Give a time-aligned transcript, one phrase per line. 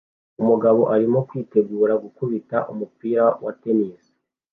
[0.41, 4.03] Umugabo arimo kwitegura gukubita umupira wa tennis